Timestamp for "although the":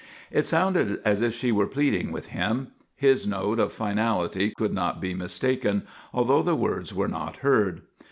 6.11-6.55